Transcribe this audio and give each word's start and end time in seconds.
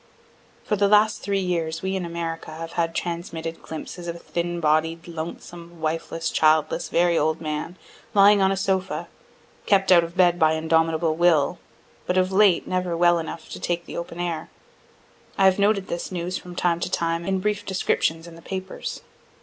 For 0.63 0.75
the 0.75 0.87
last 0.87 1.21
three 1.21 1.41
years 1.41 1.83
we 1.83 1.95
in 1.95 2.05
America 2.07 2.49
have 2.49 2.71
had 2.71 2.95
transmitted 2.95 3.61
glimpses 3.61 4.07
of 4.07 4.15
a 4.15 4.17
thin 4.17 4.59
bodied, 4.59 5.07
lonesome, 5.07 5.79
wifeless, 5.79 6.31
childless, 6.31 6.89
very 6.89 7.19
old 7.19 7.39
man, 7.39 7.77
lying 8.15 8.41
on 8.41 8.51
a 8.51 8.57
sofa, 8.57 9.07
kept 9.67 9.91
out 9.91 10.03
of 10.03 10.17
bed 10.17 10.39
by 10.39 10.53
indomitable 10.53 11.15
will, 11.15 11.59
but, 12.07 12.17
of 12.17 12.31
late, 12.31 12.67
never 12.67 12.97
well 12.97 13.19
enough 13.19 13.47
to 13.49 13.59
take 13.59 13.85
the 13.85 13.95
open 13.95 14.19
air. 14.19 14.49
I 15.37 15.45
have 15.45 15.59
noted 15.59 15.85
this 15.87 16.11
news 16.11 16.35
from 16.35 16.55
time 16.55 16.79
to 16.79 16.89
time 16.89 17.23
in 17.23 17.39
brief 17.39 17.63
descriptions 17.63 18.25
in 18.25 18.33
the 18.35 18.41
papers. 18.41 19.01